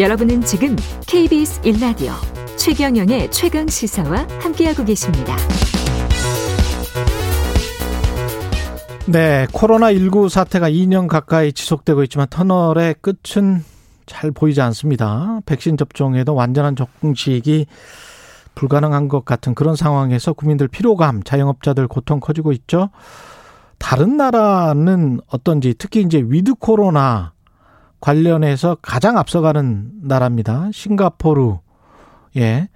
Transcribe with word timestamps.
여러분은 0.00 0.40
지금 0.40 0.74
KBS 1.06 1.60
1라디오 1.60 2.14
최경영의 2.56 3.30
최강 3.30 3.66
시사와 3.66 4.26
함께하고 4.40 4.82
계십니다. 4.82 5.36
네, 9.06 9.46
코로나19 9.48 10.30
사태가 10.30 10.70
2년 10.70 11.06
가까이 11.06 11.52
지속되고 11.52 12.02
있지만 12.04 12.28
터널의 12.30 12.94
끝은 13.02 13.62
잘 14.06 14.30
보이지 14.30 14.62
않습니다. 14.62 15.40
백신 15.44 15.76
접종에도 15.76 16.34
완전한 16.34 16.76
종식이 16.76 17.66
불가능한 18.54 19.08
것 19.08 19.26
같은 19.26 19.54
그런 19.54 19.76
상황에서 19.76 20.32
국민들 20.32 20.66
피로감, 20.66 21.24
자영업자들 21.24 21.88
고통 21.88 22.20
커지고 22.20 22.52
있죠. 22.52 22.88
다른 23.76 24.16
나라는 24.16 25.20
어떤지 25.26 25.74
특히 25.76 26.00
이제 26.00 26.24
with 26.26 26.54
코로나 26.54 27.34
관련해서 28.00 28.76
가장 28.82 29.18
앞서가는 29.18 29.90
나라입니다. 30.02 30.70
싱가포르. 30.72 31.58
예. 32.36 32.68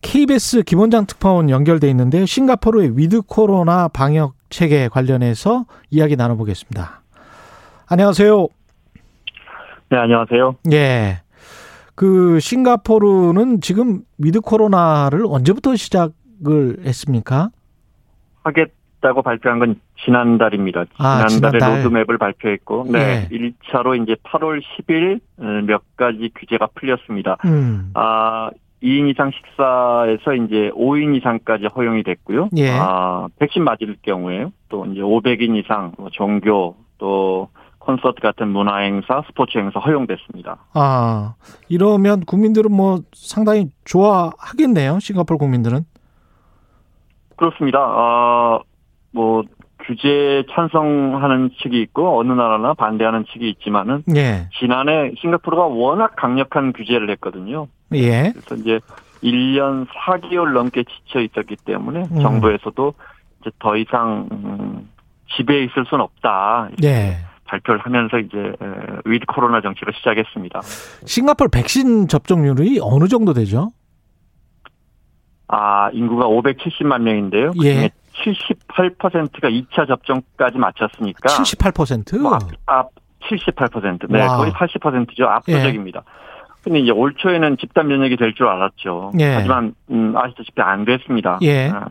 KBS 0.00 0.62
김원장 0.62 1.06
특파원 1.06 1.50
연결돼 1.50 1.88
있는데 1.90 2.26
싱가포르의 2.26 2.96
with 2.96 3.22
코로나 3.22 3.88
방역 3.88 4.34
체계 4.48 4.88
관련해서 4.88 5.66
이야기 5.90 6.16
나눠보겠습니다. 6.16 7.02
안녕하세요. 7.86 8.48
네, 9.90 9.98
안녕하세요. 9.98 10.56
예. 10.72 11.20
그 11.94 12.40
싱가포르는 12.40 13.60
지금 13.60 14.02
with 14.18 14.40
코로나를 14.40 15.24
언제부터 15.26 15.76
시작을 15.76 16.78
했습니까? 16.84 17.50
하겠다고 18.42 19.22
발표한 19.22 19.58
건 19.58 19.80
지난달입니다. 20.04 20.84
아, 20.98 21.26
지난달에 21.26 21.58
지난달. 21.58 21.84
로드맵을 21.84 22.18
발표했고, 22.18 22.86
네. 22.90 23.28
예. 23.30 23.36
1차로 23.36 24.02
이제 24.02 24.16
8월 24.22 24.60
10일 24.60 25.20
어, 25.38 25.44
몇 25.66 25.82
가지 25.96 26.30
규제가 26.34 26.68
풀렸습니다. 26.74 27.36
음. 27.44 27.90
아, 27.94 28.50
2인 28.82 29.10
이상 29.10 29.30
식사에서 29.30 30.34
이제 30.34 30.70
5인 30.74 31.16
이상까지 31.16 31.66
허용이 31.66 32.02
됐고요. 32.02 32.50
예. 32.56 32.70
아, 32.70 33.28
백신 33.38 33.64
맞을 33.64 33.96
경우에 34.02 34.46
또 34.68 34.84
이제 34.86 35.00
500인 35.00 35.56
이상 35.56 35.92
뭐 35.98 36.10
종교 36.12 36.76
또 36.98 37.48
콘서트 37.78 38.20
같은 38.20 38.48
문화 38.48 38.78
행사, 38.78 39.22
스포츠 39.28 39.56
행사 39.58 39.78
허용됐습니다. 39.78 40.58
아, 40.74 41.34
이러면 41.68 42.20
국민들은 42.24 42.72
뭐 42.72 43.00
상당히 43.12 43.70
좋아하겠네요. 43.84 44.98
싱가포르 45.00 45.38
국민들은. 45.38 45.84
그렇습니다. 47.36 47.78
아, 47.78 48.58
뭐 49.16 49.42
규제 49.86 50.44
찬성하는 50.54 51.50
측이 51.62 51.80
있고 51.80 52.18
어느 52.18 52.32
나라나 52.32 52.74
반대하는 52.74 53.24
측이 53.32 53.48
있지만은 53.50 54.02
예. 54.14 54.48
지난해 54.60 55.12
싱가포르가 55.20 55.64
워낙 55.64 56.14
강력한 56.16 56.74
규제를 56.74 57.08
했거든요. 57.12 57.66
예. 57.94 58.32
그래서 58.32 58.54
이제 58.56 58.80
1년 59.22 59.86
4개월 59.86 60.52
넘게 60.52 60.84
지쳐 60.84 61.20
있었기 61.20 61.56
때문에 61.64 62.04
음. 62.12 62.20
정부에서도 62.20 62.92
이제 63.40 63.50
더 63.58 63.76
이상 63.76 64.28
음, 64.32 64.90
집에 65.34 65.64
있을 65.64 65.86
수는 65.88 66.04
없다. 66.04 66.68
예. 66.84 67.16
발표를 67.44 67.80
하면서 67.80 68.18
이제 68.18 68.38
에, 68.38 69.00
with 69.06 69.24
코로나 69.26 69.62
정책을 69.62 69.94
시작했습니다. 69.94 70.60
싱가포르 71.06 71.48
백신 71.50 72.08
접종률이 72.08 72.80
어느 72.82 73.06
정도 73.06 73.32
되죠? 73.32 73.70
아, 75.48 75.90
인구가 75.92 76.26
570만 76.26 77.02
명인데요. 77.02 77.52
예. 77.62 77.90
그중에 78.26 78.34
78%가 78.78 79.48
2차 79.48 79.86
접종까지 79.86 80.58
마쳤으니까 80.58 81.28
78%? 81.28 82.18
뭐 82.18 82.34
앞, 82.34 82.42
앞 82.66 82.90
78%. 83.28 84.06
네, 84.10 84.20
와. 84.26 84.36
거의 84.38 84.52
80%죠. 84.52 85.26
압도적입니다. 85.26 86.02
근데 86.62 86.80
이제 86.80 86.90
올 86.90 87.14
초에는 87.14 87.58
집단 87.58 87.86
면역이 87.88 88.16
될 88.16 88.34
줄 88.34 88.48
알았죠. 88.48 89.12
예. 89.20 89.34
하지만 89.34 89.74
음, 89.90 90.14
아시다시피 90.16 90.60
안 90.60 90.84
됐습니다. 90.84 91.38
예. 91.42 91.70
아, 91.70 91.86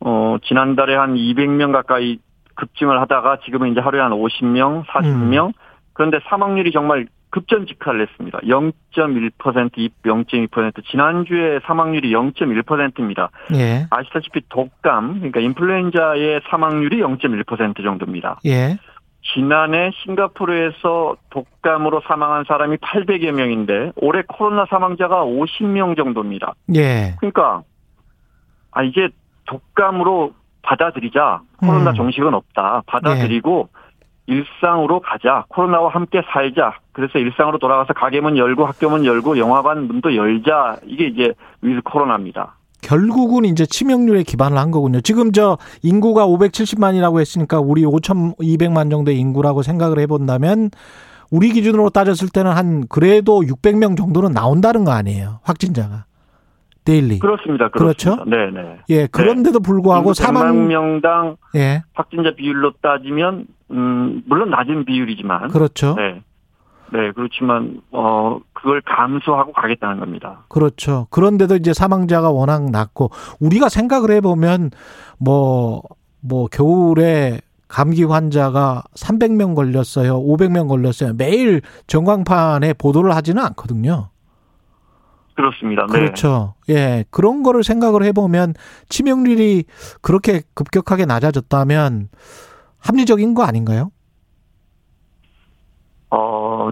어, 0.00 0.36
지난달에 0.44 0.96
한 0.96 1.14
200명 1.14 1.72
가까이 1.72 2.18
급증을 2.54 3.00
하다가 3.00 3.38
지금은 3.44 3.70
이제 3.72 3.80
하루에 3.80 4.00
한 4.00 4.10
50명, 4.10 4.84
40명. 4.86 5.46
음. 5.48 5.52
그런데 5.92 6.18
사망률이 6.28 6.72
정말 6.72 7.06
급전 7.32 7.66
직하를 7.66 8.02
했습니다. 8.02 8.38
0.1%, 8.40 9.90
0.2%. 10.04 10.84
지난주에 10.90 11.60
사망률이 11.64 12.12
0.1%입니다. 12.12 13.30
예. 13.54 13.86
아시다시피 13.90 14.42
독감, 14.50 15.14
그러니까 15.14 15.40
인플루엔자의 15.40 16.42
사망률이 16.50 16.98
0.1% 17.00 17.82
정도입니다. 17.82 18.38
예. 18.44 18.76
지난해 19.34 19.92
싱가포르에서 20.04 21.16
독감으로 21.30 22.02
사망한 22.06 22.44
사람이 22.46 22.76
800여 22.76 23.32
명인데 23.32 23.92
올해 23.96 24.22
코로나 24.28 24.66
사망자가 24.68 25.24
50명 25.24 25.96
정도입니다. 25.96 26.54
예. 26.74 27.14
그러니까 27.18 27.62
아 28.72 28.82
이제 28.82 29.08
독감으로 29.46 30.34
받아들이자 30.60 31.40
코로나 31.60 31.90
음. 31.90 31.94
종식은 31.94 32.34
없다. 32.34 32.82
받아들이고 32.86 33.68
일상으로 34.32 35.00
가자. 35.00 35.44
코로나와 35.48 35.90
함께 35.90 36.22
살자. 36.32 36.74
그래서 36.92 37.18
일상으로 37.18 37.58
돌아가서 37.58 37.92
가게 37.92 38.20
문 38.20 38.36
열고 38.36 38.64
학교 38.64 38.90
문 38.90 39.04
열고 39.04 39.38
영화관 39.38 39.86
문도 39.86 40.14
열자. 40.14 40.78
이게 40.86 41.06
이제 41.06 41.32
위드 41.60 41.82
코로나입니다. 41.82 42.56
결국은 42.80 43.44
이제 43.44 43.64
치명률에 43.64 44.24
기반을 44.24 44.58
한 44.58 44.70
거군요. 44.70 45.00
지금 45.00 45.32
저 45.32 45.56
인구가 45.82 46.26
570만이라고 46.26 47.20
했으니까 47.20 47.60
우리 47.60 47.84
5,200만 47.84 48.90
정도의 48.90 49.18
인구라고 49.18 49.62
생각을 49.62 50.00
해본다면 50.00 50.70
우리 51.30 51.50
기준으로 51.52 51.90
따졌을 51.90 52.28
때는 52.28 52.50
한 52.50 52.86
그래도 52.88 53.40
600명 53.40 53.96
정도는 53.96 54.32
나온다는 54.32 54.84
거 54.84 54.90
아니에요. 54.90 55.38
확진자가. 55.44 56.04
데일리. 56.84 57.18
그렇습니다. 57.18 57.68
그렇죠? 57.68 58.16
그렇습니다. 58.16 58.36
네네. 58.36 58.78
예, 58.90 59.06
그런데도 59.06 59.60
불구하고 59.60 60.10
인구 60.10 60.12
100만 60.12 60.14
사망 60.14 60.68
명당 60.68 61.36
예. 61.54 61.82
확진자 61.94 62.34
비율로 62.34 62.72
따지면 62.82 63.46
음 63.70 64.22
물론 64.26 64.50
낮은 64.50 64.84
비율이지만 64.84 65.48
그렇죠. 65.48 65.94
네. 65.96 66.22
네, 66.92 67.10
그렇지만 67.12 67.80
어 67.90 68.38
그걸 68.52 68.82
감수하고 68.82 69.52
가겠다는 69.52 70.00
겁니다. 70.00 70.44
그렇죠. 70.48 71.06
그런데도 71.10 71.56
이제 71.56 71.72
사망자가 71.72 72.30
워낙 72.30 72.70
낮고 72.70 73.10
우리가 73.40 73.68
생각을 73.70 74.10
해 74.10 74.20
보면 74.20 74.70
뭐뭐 75.18 76.48
겨울에 76.50 77.40
감기 77.68 78.04
환자가 78.04 78.82
300명 78.94 79.54
걸렸어요. 79.54 80.20
500명 80.20 80.68
걸렸어요. 80.68 81.14
매일 81.14 81.62
전광판에 81.86 82.74
보도를 82.74 83.16
하지는 83.16 83.42
않거든요. 83.42 84.10
그렇습니다. 85.42 85.86
네. 85.86 85.92
그렇죠. 85.92 86.54
예. 86.68 87.04
그런 87.10 87.42
거를 87.42 87.64
생각을 87.64 88.04
해 88.04 88.12
보면 88.12 88.54
치명률이 88.88 89.64
그렇게 90.00 90.42
급격하게 90.54 91.04
낮아졌다면 91.06 92.08
합리적인 92.78 93.34
거 93.34 93.42
아닌가요? 93.42 93.90
어 96.10 96.70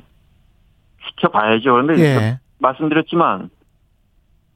지켜봐야죠. 1.08 1.72
그런데 1.72 1.98
예. 2.00 2.41
말씀드렸지만 2.58 3.50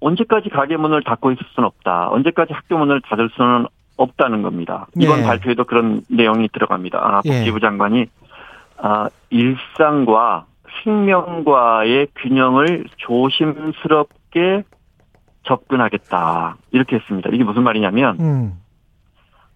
언제까지 0.01 0.51
가게 0.51 0.77
문을 0.77 1.03
닫고 1.03 1.33
있을 1.33 1.45
수는 1.55 1.67
없다. 1.67 2.11
언제까지 2.11 2.53
학교 2.53 2.79
문을 2.79 3.01
닫을 3.01 3.31
수는 3.35 3.67
없다는 3.97 4.43
겁니다. 4.43 4.87
이번 5.01 5.21
예. 5.21 5.23
발표에도 5.25 5.65
그런 5.65 6.03
내용이 6.09 6.49
들어갑니다. 6.53 6.99
아, 6.99 7.21
예. 7.25 7.31
복지부 7.31 7.61
장관이 7.61 8.07
아, 8.79 9.09
일상과 9.31 10.47
생명과의 10.83 12.09
균형을 12.17 12.85
조심스럽게 12.97 14.65
접근하겠다. 15.45 16.57
이렇게 16.73 16.97
했습니다. 16.97 17.31
이게 17.33 17.45
무슨 17.45 17.63
말이냐면 17.63 18.19
음. 18.21 18.53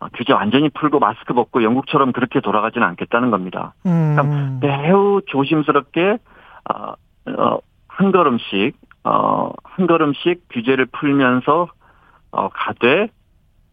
아, 0.01 0.09
규제 0.15 0.33
완전히 0.33 0.69
풀고 0.69 1.01
마스크 1.01 1.35
벗고 1.35 1.63
영국처럼 1.63 2.13
그렇게 2.13 2.41
돌아가지는 2.41 2.87
않겠다는 2.87 3.31
겁니다. 3.31 3.75
음. 3.87 4.59
매우 4.61 5.23
조심스럽게 5.27 6.19
어, 6.71 6.93
어, 7.33 7.59
한 7.89 8.13
걸음씩 8.13 8.77
어, 9.05 9.51
한 9.65 9.87
걸음씩 9.87 10.43
규제를 10.51 10.87
풀면서 10.87 11.69
어, 12.31 12.49
가되 12.49 13.09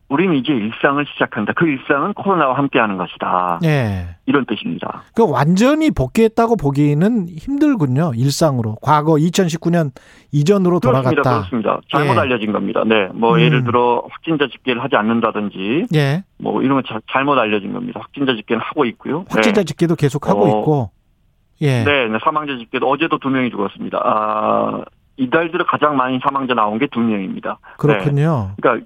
우리는 0.07 0.35
이제 0.35 0.53
일상을 0.53 1.03
시작한다. 1.13 1.53
그 1.55 1.65
일상은 1.67 2.13
코로나와 2.13 2.55
함께하는 2.57 2.97
것이다. 2.97 3.59
예. 3.63 4.05
이런 4.27 4.45
뜻입니다. 4.45 5.01
그 5.15 5.27
완전히 5.27 5.89
복귀했다고 5.89 6.57
보기는 6.57 7.27
힘들군요. 7.27 8.11
일상으로. 8.15 8.75
과거 8.83 9.13
2019년 9.13 9.91
이전으로 10.31 10.79
그렇습니다. 10.79 11.09
돌아갔다. 11.21 11.37
그렇습니다. 11.49 11.79
잘못 11.91 12.13
예. 12.15 12.19
알려진 12.19 12.51
겁니다. 12.51 12.83
네, 12.85 13.07
뭐 13.13 13.35
음. 13.35 13.39
예를 13.39 13.63
들어 13.63 14.03
확진자 14.11 14.47
집계를 14.47 14.83
하지 14.83 14.95
않는다든지 14.95 15.87
예. 15.95 16.23
뭐 16.37 16.61
이런 16.61 16.75
건 16.75 16.83
자- 16.87 16.99
잘못 17.11 17.37
알려진 17.39 17.73
겁니다. 17.73 17.99
확진자 17.99 18.35
집계는 18.35 18.61
하고 18.63 18.85
있고요. 18.85 19.25
확진자 19.29 19.61
네. 19.61 19.65
집계도 19.65 19.95
계속 19.95 20.27
하고 20.29 20.43
어, 20.45 20.47
있고. 20.49 20.91
예. 21.61 21.83
네, 21.83 22.07
네, 22.07 22.19
사망자 22.23 22.55
집계도 22.57 22.87
어제도 22.87 23.17
두 23.17 23.29
명이 23.29 23.49
죽었습니다. 23.49 23.97
아, 24.03 24.81
이달 25.17 25.49
들어 25.51 25.65
가장 25.65 25.95
많이 25.97 26.19
사망자 26.21 26.53
나온 26.53 26.77
게 26.77 26.85
두 26.87 26.99
명입니다. 26.99 27.57
그렇군요. 27.77 28.51
그러니까 28.61 28.85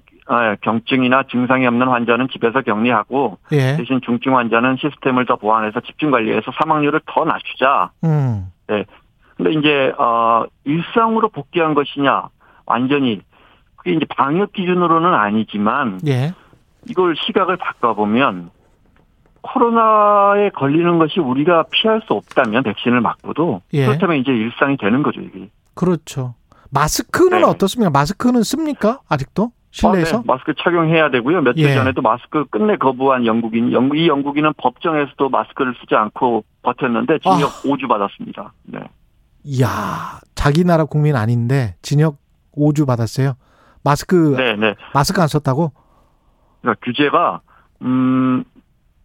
경증이나 0.60 1.24
증상이 1.30 1.66
없는 1.66 1.88
환자는 1.88 2.28
집에서 2.32 2.62
격리하고 2.62 3.38
예. 3.52 3.76
대신 3.76 4.00
중증 4.04 4.36
환자는 4.36 4.76
시스템을 4.80 5.26
더 5.26 5.36
보완해서 5.36 5.80
집중 5.80 6.10
관리해서 6.10 6.52
사망률을 6.60 7.00
더 7.06 7.24
낮추자. 7.24 7.90
음. 8.04 8.46
근데 8.66 8.84
근데 9.36 9.52
이제 9.52 9.92
어 9.98 10.44
일상으로 10.64 11.30
복귀한 11.30 11.74
것이냐 11.74 12.28
완전히 12.66 13.20
그게 13.76 13.92
이제 13.92 14.04
방역 14.16 14.52
기준으로는 14.52 15.12
아니지만 15.12 16.00
예. 16.06 16.32
이걸 16.88 17.16
시각을 17.16 17.56
바꿔보면 17.56 18.50
코로나에 19.42 20.50
걸리는 20.50 20.98
것이 20.98 21.18
우리가 21.18 21.64
피할 21.70 22.02
수 22.06 22.12
없다면 22.12 22.62
백신을 22.62 23.00
맞고도 23.00 23.62
예. 23.72 23.86
그렇다면 23.86 24.18
이제 24.18 24.30
일상이 24.30 24.76
되는 24.76 25.02
거죠 25.02 25.20
이게. 25.20 25.50
그렇죠. 25.74 26.34
마스크는 26.70 27.38
네. 27.38 27.44
어떻습니까? 27.44 27.90
마스크는 27.90 28.42
씁니까? 28.42 29.00
아직도? 29.08 29.50
실내에서? 29.70 30.16
아, 30.16 30.20
네. 30.20 30.24
마스크 30.26 30.54
착용해야 30.54 31.10
되고요. 31.10 31.42
며칠 31.42 31.64
예. 31.64 31.74
전에도 31.74 32.02
마스크 32.02 32.44
끝내 32.46 32.76
거부한 32.76 33.26
영국인, 33.26 33.72
영국, 33.72 33.96
이 33.96 34.08
영국인은 34.08 34.52
법정에서도 34.56 35.28
마스크를 35.28 35.74
쓰지 35.80 35.94
않고 35.94 36.44
버텼는데 36.62 37.18
징역 37.20 37.44
아. 37.44 37.62
5주 37.62 37.88
받았습니다. 37.88 38.52
네. 38.64 38.80
이야, 39.44 40.20
자기 40.34 40.64
나라 40.64 40.84
국민 40.84 41.16
아닌데 41.16 41.76
징역 41.82 42.16
5주 42.56 42.86
받았어요. 42.86 43.34
마스크 43.82 44.34
네, 44.36 44.56
네. 44.56 44.74
마스크 44.92 45.22
안 45.22 45.28
썼다고? 45.28 45.72
그러니까 46.60 46.84
규제가 46.84 47.40
음 47.82 48.44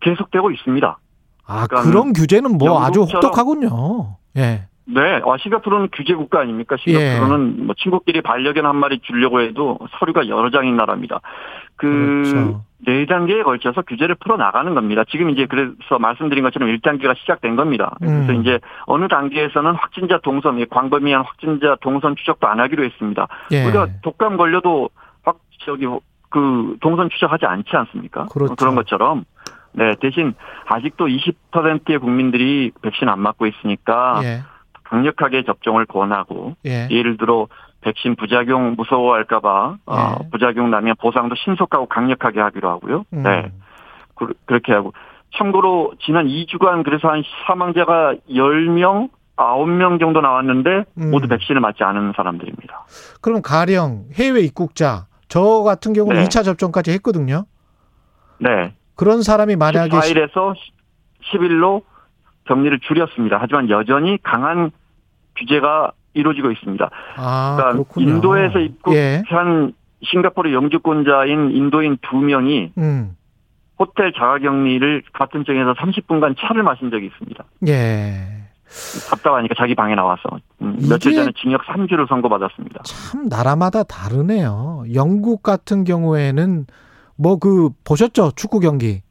계속되고 0.01 0.51
있습니다. 0.51 0.99
아, 1.47 1.67
그러니까 1.67 1.89
그런 1.89 2.13
규제는 2.13 2.57
뭐 2.57 2.83
아주 2.83 3.01
혹독하군요. 3.03 4.17
예. 4.37 4.67
네, 4.87 5.21
아, 5.25 5.37
싱가포르는 5.39 5.89
규제 5.91 6.13
국가 6.13 6.41
아닙니까? 6.41 6.75
싱가포르는 6.77 7.65
뭐 7.65 7.75
친구끼리 7.75 8.21
반려견 8.21 8.65
한 8.65 8.75
마리 8.75 8.99
주려고 8.99 9.41
해도 9.41 9.79
서류가 9.99 10.27
여러 10.27 10.51
장인 10.51 10.77
나라입니다. 10.77 11.21
그 11.75 12.23
그렇죠. 12.23 12.61
네 12.85 13.05
단계에 13.07 13.41
걸쳐서 13.41 13.81
규제를 13.81 14.15
풀어 14.15 14.37
나가는 14.37 14.73
겁니다. 14.75 15.03
지금 15.09 15.31
이제 15.31 15.47
그래서 15.47 15.97
말씀드린 15.99 16.43
것처럼 16.43 16.69
1 16.69 16.81
단계가 16.81 17.15
시작된 17.15 17.55
겁니다. 17.55 17.95
그래서 17.99 18.31
음. 18.31 18.41
이제 18.41 18.59
어느 18.85 19.07
단계에서는 19.07 19.73
확진자 19.73 20.19
동선, 20.19 20.59
이 20.59 20.65
광범위한 20.65 21.23
확진자 21.25 21.75
동선 21.81 22.15
추적도 22.15 22.47
안 22.47 22.59
하기로 22.59 22.83
했습니다. 22.83 23.27
예. 23.51 23.65
우리가 23.65 23.87
독감 24.03 24.37
걸려도 24.37 24.89
확 25.23 25.39
저기 25.65 25.87
그 26.29 26.77
동선 26.79 27.09
추적하지 27.09 27.45
않지 27.45 27.69
않습니까? 27.75 28.25
그렇죠. 28.27 28.63
런 28.63 28.75
것처럼 28.75 29.25
네 29.71 29.95
대신 29.99 30.35
아직도 30.67 31.07
20%의 31.07 31.97
국민들이 31.97 32.71
백신 32.81 33.09
안 33.09 33.19
맞고 33.19 33.47
있으니까 33.47 34.21
예. 34.23 34.41
강력하게 34.85 35.43
접종을 35.43 35.85
권하고 35.85 36.55
예. 36.65 36.87
예를 36.89 37.17
들어 37.17 37.47
백신 37.81 38.15
부작용 38.15 38.75
무서워할까봐 38.77 39.77
어, 39.85 40.15
예. 40.19 40.29
부작용 40.31 40.71
나면 40.71 40.95
보상도 40.99 41.35
신속하고 41.35 41.87
강력하게 41.87 42.39
하기로 42.39 42.69
하고요. 42.69 43.05
음. 43.13 43.23
네 43.23 43.51
그, 44.15 44.33
그렇게 44.45 44.73
하고 44.73 44.93
참고로 45.37 45.93
지난 46.05 46.27
2주간 46.27 46.83
그래서 46.83 47.09
한 47.09 47.23
사망자가 47.45 48.15
10명 48.29 49.09
9명 49.35 49.99
정도 49.99 50.21
나왔는데 50.21 50.85
음. 50.97 51.11
모두 51.11 51.27
백신을 51.27 51.59
맞지 51.59 51.83
않은 51.83 52.13
사람들입니다. 52.15 52.85
그럼 53.21 53.41
가령 53.41 54.05
해외 54.13 54.41
입국자 54.41 55.07
저 55.27 55.63
같은 55.63 55.93
경우는 55.93 56.21
네. 56.21 56.27
2차 56.27 56.45
접종까지 56.45 56.91
했거든요. 56.91 57.45
네. 58.39 58.73
그런 58.95 59.21
사람이 59.21 59.55
만약에 59.57 59.89
14일에서 59.89 60.55
10일로 61.33 61.83
격리를 62.45 62.79
줄였습니다. 62.79 63.37
하지만 63.39 63.69
여전히 63.69 64.17
강한 64.23 64.71
규제가 65.37 65.91
이루어지고 66.13 66.51
있습니다. 66.51 66.89
아, 67.17 67.55
그러니까 67.57 67.71
그렇군요. 67.73 68.09
인도에서 68.09 68.61
예. 68.61 68.65
입국한 68.65 69.73
싱가포르 70.03 70.53
영주권자인 70.53 71.51
인도인 71.51 71.97
두 72.01 72.17
명이 72.17 72.71
음. 72.77 73.15
호텔 73.77 74.13
자가격리를 74.13 75.03
같은 75.13 75.43
정에서 75.45 75.73
30분간 75.73 76.35
차를 76.39 76.63
마신 76.63 76.89
적이 76.91 77.07
있습니다. 77.07 77.43
예. 77.67 78.45
답답하니까 79.09 79.55
자기 79.57 79.75
방에 79.75 79.95
나와서 79.95 80.21
음, 80.61 80.77
며칠 80.89 81.13
전에 81.13 81.31
징역 81.41 81.61
3주를 81.65 82.07
선고받았습니다. 82.07 82.83
참 82.83 83.27
나라마다 83.27 83.83
다르네요. 83.83 84.83
영국 84.93 85.43
같은 85.43 85.83
경우에는 85.83 86.65
뭐 87.17 87.37
그 87.37 87.69
보셨죠? 87.83 88.31
축구 88.35 88.59
경기. 88.59 89.01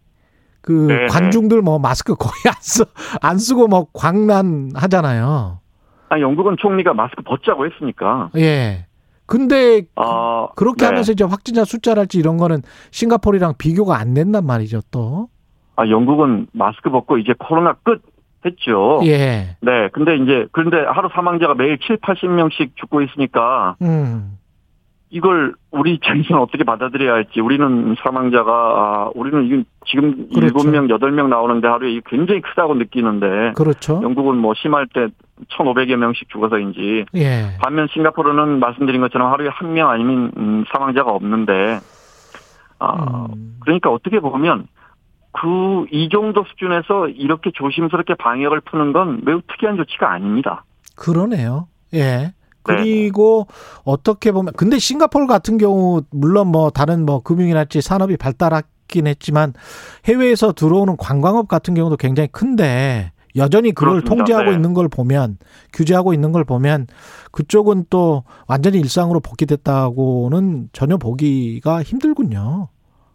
그 0.64 0.72
네, 0.72 1.06
관중들 1.08 1.60
뭐 1.60 1.78
마스크 1.78 2.14
거의 2.14 2.32
안 2.46 2.54
쓰, 2.60 2.84
안 3.20 3.36
쓰고 3.36 3.68
뭐 3.68 3.86
광란 3.92 4.70
하잖아요. 4.74 5.58
아, 6.08 6.20
영국은 6.20 6.56
총리가 6.58 6.94
마스크 6.94 7.22
벗자고 7.22 7.66
했으니까. 7.66 8.30
예. 8.36 8.86
근데 9.26 9.82
어, 9.94 10.48
그렇게 10.54 10.80
네. 10.80 10.86
하면서 10.86 11.12
이제 11.12 11.22
확진자 11.22 11.64
숫자랄지 11.64 12.18
이런 12.18 12.38
거는 12.38 12.62
싱가포르랑 12.92 13.54
비교가 13.58 13.98
안 13.98 14.14
된단 14.14 14.46
말이죠, 14.46 14.80
또. 14.90 15.28
아, 15.76 15.86
영국은 15.86 16.46
마스크 16.52 16.90
벗고 16.90 17.18
이제 17.18 17.34
코로나 17.38 17.74
끝 17.74 18.00
했죠. 18.46 19.00
예. 19.04 19.56
네, 19.60 19.88
근데 19.92 20.16
이제 20.16 20.46
그런데 20.52 20.78
하루 20.78 21.10
사망자가 21.12 21.54
매일 21.54 21.78
7, 21.78 21.98
80명씩 21.98 22.70
죽고 22.76 23.02
있으니까 23.02 23.76
음. 23.82 24.38
이걸 25.14 25.54
우리 25.70 25.94
입장에서는 25.94 26.42
어떻게 26.42 26.64
받아들여야 26.64 27.12
할지 27.14 27.40
우리는 27.40 27.94
사망자가 28.02 28.50
아, 28.52 29.10
우리는 29.14 29.64
지금 29.86 30.28
그렇죠. 30.34 30.56
7명, 30.56 30.88
8명 30.90 31.28
나오는데 31.28 31.68
하루에 31.68 32.00
굉장히 32.06 32.40
크다고 32.40 32.74
느끼는데 32.74 33.52
그렇죠. 33.54 34.00
영국은 34.02 34.36
뭐 34.38 34.54
심할 34.56 34.88
때 34.92 35.06
1,500여 35.56 35.94
명씩 35.96 36.28
죽어서인지 36.30 37.04
예. 37.14 37.56
반면 37.62 37.86
싱가포르는 37.92 38.58
말씀드린 38.58 39.00
것처럼 39.02 39.30
하루에 39.32 39.48
한 39.52 39.72
명 39.72 39.88
아니면 39.88 40.32
음, 40.36 40.64
사망자가 40.72 41.12
없는데 41.12 41.78
아, 42.80 43.26
음. 43.32 43.58
그러니까 43.60 43.90
어떻게 43.90 44.18
보면 44.18 44.66
그 45.32 45.84
이 45.92 46.08
정도 46.10 46.44
수준에서 46.44 47.08
이렇게 47.08 47.50
조심스럽게 47.54 48.14
방역을 48.14 48.62
푸는 48.62 48.92
건 48.92 49.20
매우 49.24 49.40
특이한 49.46 49.76
조치가 49.76 50.10
아닙니다. 50.10 50.64
그러네요. 50.96 51.68
예. 51.94 52.32
네. 52.68 52.76
그리고 52.76 53.46
어떻게 53.84 54.32
보면 54.32 54.52
근데 54.56 54.78
싱가포르 54.78 55.26
같은 55.26 55.58
경우 55.58 56.02
물론 56.10 56.48
뭐 56.48 56.70
다른 56.70 57.04
뭐 57.04 57.20
금융이랄지 57.20 57.82
산업이 57.82 58.16
발달했긴 58.16 59.06
했지만 59.06 59.52
해외에서 60.06 60.52
들어오는 60.52 60.96
관광업 60.96 61.48
같은 61.48 61.74
경우도 61.74 61.96
굉장히 61.96 62.28
큰데 62.28 63.12
여전히 63.36 63.72
그걸 63.72 64.00
그렇습니다. 64.00 64.14
통제하고 64.14 64.50
네. 64.50 64.56
있는 64.56 64.74
걸 64.74 64.88
보면 64.88 65.38
규제하고 65.72 66.14
있는 66.14 66.32
걸 66.32 66.44
보면 66.44 66.86
그쪽은 67.32 67.86
또 67.90 68.24
완전히 68.46 68.78
일상으로 68.78 69.20
복귀됐다고는 69.20 70.68
전혀 70.72 70.96
보기가 70.96 71.82
힘들군요. 71.82 72.68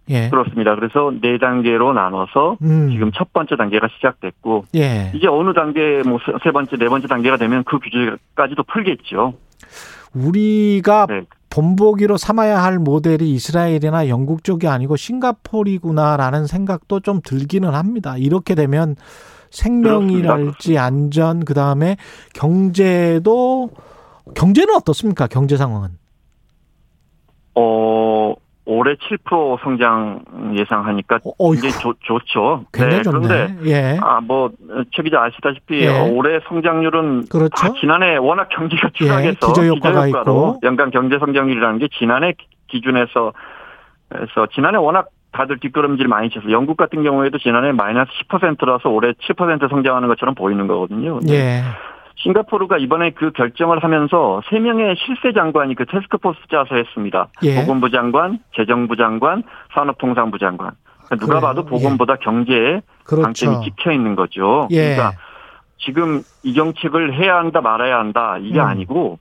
예. 0.10 0.30
그렇습니다. 0.30 0.76
그래서 0.76 1.12
네 1.22 1.38
단계로 1.38 1.94
나눠서 1.94 2.58
음. 2.62 2.90
지금 2.92 3.12
첫 3.14 3.32
번째 3.34 3.56
단계가 3.56 3.88
시작됐고 3.96 4.66
예. 4.76 5.12
이제 5.14 5.28
어느 5.28 5.54
단계 5.54 6.02
뭐 6.04 6.20
세 6.44 6.52
번째 6.52 6.78
네 6.78 6.88
번째 6.90 7.08
단계가 7.08 7.38
되면 7.38 7.64
그 7.64 7.80
규제까지도 7.80 8.64
풀겠죠. 8.64 9.34
우리가 10.14 11.06
네. 11.08 11.22
본보기로 11.52 12.18
삼아야 12.18 12.62
할 12.62 12.80
모델이 12.80 13.32
이스라엘이나 13.32 14.08
영국 14.08 14.44
쪽이 14.44 14.68
아니고 14.68 14.96
싱가포르구나라는 14.96 16.46
생각도 16.48 17.00
좀 17.00 17.22
들기는 17.24 17.70
합니다. 17.74 18.18
이렇게 18.18 18.56
되면 18.56 18.96
생명이랄지 19.50 20.78
안전 20.78 21.44
그다음에 21.44 21.98
경제도 22.34 23.70
경제는 24.36 24.76
어떻습니까? 24.76 25.26
경제 25.28 25.58
상황은. 25.58 25.90
어 27.56 27.99
올해 28.90 28.96
7% 28.96 29.62
성장 29.62 30.24
예상하니까 30.58 31.20
어, 31.38 31.56
좋, 31.56 31.96
좋죠. 32.02 32.66
굉장히 32.74 33.04
좋네. 33.04 33.28
그런데 33.28 33.70
예. 33.70 34.00
아뭐 34.02 34.52
최 34.92 35.04
기자 35.04 35.22
아시다시피 35.24 35.82
예. 35.82 36.10
올해 36.10 36.40
성장률은 36.48 37.28
그렇죠. 37.30 37.68
아, 37.68 37.74
지난해 37.80 38.18
워낙 38.18 38.50
경기가 38.50 38.88
예, 38.88 38.92
추락해서 38.94 39.48
기저효과가 39.48 40.06
기저효과로. 40.08 40.60
연간 40.64 40.90
경제 40.90 41.20
성장률이라는 41.20 41.80
게 41.80 41.88
지난해 41.98 42.34
기준에서 42.68 43.34
그래서 44.10 44.48
지난해 44.54 44.78
워낙 44.78 45.10
다들 45.32 45.60
뒷걸음질 45.60 46.08
많이 46.08 46.32
쳐서 46.32 46.50
영국 46.52 46.76
같은 46.76 47.04
경우에도 47.04 47.38
지난해 47.38 47.72
마이너스 47.72 48.10
10%라서 48.28 48.90
올해 48.90 49.12
7% 49.12 49.70
성장하는 49.70 50.08
것처럼 50.08 50.34
보이는 50.34 50.66
거거든요. 50.66 51.20
예. 51.30 51.62
싱가포르가 52.22 52.78
이번에 52.78 53.12
그 53.12 53.32
결정을 53.32 53.84
하면서 53.84 54.42
세 54.50 54.60
명의 54.60 54.96
실세 54.98 55.34
장관이 55.34 55.76
그 55.76 55.86
테스크포스 55.86 56.40
짜서 56.52 56.76
했습니다. 56.76 57.28
예. 57.44 57.56
보건부 57.62 57.90
장관, 57.90 58.40
재정부 58.56 58.96
장관, 58.96 59.44
산업통상부 59.74 60.38
장관. 60.38 60.72
그러니까 61.06 61.26
누가. 61.26 61.40
봐도 61.40 61.66
보건보다 61.66 62.18
경제에 62.18 62.82
그렇죠. 63.04 63.22
방점이 63.24 63.64
찍혀 63.64 63.92
있는 63.92 64.16
거죠. 64.16 64.68
예. 64.72 64.96
그러니까 64.96 65.14
지금 65.78 66.22
이 66.44 66.54
정책을 66.54 67.14
해야 67.14 67.38
한다 67.38 67.62
말아야 67.62 67.98
한다 67.98 68.38
이게 68.40 68.60
음. 68.60 68.66
아니고 68.66 69.18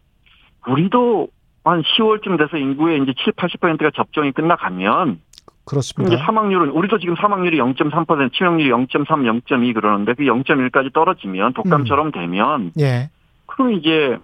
우리도 0.67 1.29
한 1.65 1.83
10월쯤 1.83 2.39
돼서 2.39 2.57
인구의 2.57 3.03
이제 3.03 3.15
7, 3.25 3.33
80%가 3.35 3.91
접종이 3.95 4.33
끝나가면 4.33 5.21
그렇습니다. 5.69 6.15
이제 6.15 6.25
사망률은 6.25 6.71
우리도 6.71 6.99
지금 6.99 7.15
사망률이 7.17 7.59
0.3%, 7.59 8.33
치명률이 8.33 8.71
0.3, 8.71 9.07
0.2 9.07 9.75
그러는데 9.75 10.15
그 10.15 10.25
0.1까지 10.25 10.93
떨어지면 10.93 11.53
독감처럼 11.53 12.11
되면 12.13 12.73
예. 12.81 13.11
그럼 13.47 13.73
이제 13.75 14.17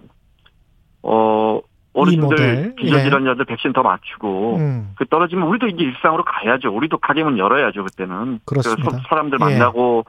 어 1.03 1.61
어르신들 1.93 2.27
모델, 2.27 2.75
기저질환자들 2.75 3.45
백신 3.45 3.73
더 3.73 3.83
맞추고 3.83 4.57
음. 4.57 4.91
그 4.97 5.05
떨어지면 5.05 5.47
우리도 5.47 5.67
이제 5.67 5.83
일상으로 5.83 6.25
가야죠. 6.25 6.75
우리도 6.75 6.97
가게 6.97 7.23
문 7.23 7.37
열어야죠 7.37 7.83
그때는. 7.83 8.39
그렇습니다. 8.45 8.99
사람들 9.07 9.37
예. 9.39 9.43
만나고 9.43 10.05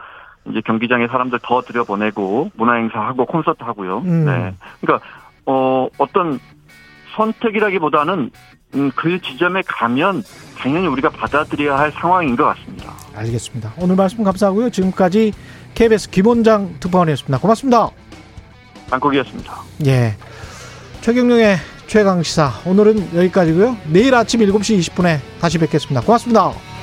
이제 0.51 0.61
경기장에 0.65 1.07
사람들 1.09 1.41
더 1.43 1.61
들여보내고 1.61 2.51
문화행사하고 2.55 3.27
콘서트 3.27 3.63
하고요. 3.63 3.99
음. 3.99 4.25
네. 4.25 4.55
그러니까, 4.81 5.07
어, 5.45 5.89
어떤 5.99 6.39
선택이라기보다는 7.17 8.31
음, 8.75 8.91
그 8.95 9.21
지점에 9.21 9.63
가면 9.67 10.23
당연히 10.59 10.87
우리가 10.87 11.11
받아들여야 11.11 11.79
할 11.79 11.93
상황인 11.93 12.37
것 12.37 12.45
같습니다. 12.45 12.93
알겠습니다. 13.15 13.73
오늘 13.79 13.97
말씀 13.97 14.23
감사하고요. 14.23 14.71
지금까지 14.71 15.33
KBS 15.75 16.11
김원장 16.11 16.77
특파원이었습니다. 16.81 17.39
고맙습니다. 17.39 17.91
땅콩이었습니다. 18.91 19.53
예. 19.87 20.17
최경영의 21.01 21.57
최강 21.87 22.23
시사 22.23 22.51
오늘은 22.65 23.17
여기까지고요. 23.17 23.77
내일 23.87 24.15
아침 24.15 24.41
7시 24.41 24.79
20분에 24.81 25.19
다시 25.41 25.59
뵙겠습니다. 25.59 26.01
고맙습니다. 26.01 26.76